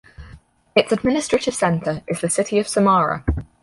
[0.75, 3.23] Its administrative center is the city of Samara.